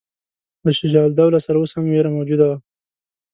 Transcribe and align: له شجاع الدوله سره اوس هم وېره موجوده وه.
له 0.63 0.71
شجاع 0.79 1.03
الدوله 1.09 1.39
سره 1.45 1.55
اوس 1.59 1.71
هم 1.75 1.85
وېره 1.89 2.09
موجوده 2.15 2.45
وه. 2.49 2.57